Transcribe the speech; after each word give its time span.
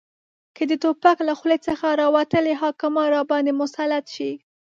که 0.55 0.63
د 0.69 0.71
توپک 0.83 1.17
له 1.27 1.33
خولې 1.39 1.57
څخه 1.67 1.87
راوتلي 2.01 2.53
حاکمان 2.61 3.07
راباندې 3.15 3.53
مسلط 3.61 4.05
شي 4.15 4.31